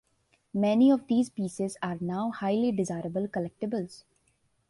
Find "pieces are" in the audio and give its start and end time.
1.29-1.99